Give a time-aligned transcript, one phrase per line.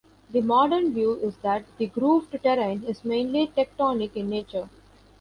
[0.31, 4.67] The modern view is that the grooved terrain is mainly tectonic in nature.